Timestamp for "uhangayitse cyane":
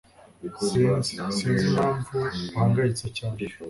2.53-3.41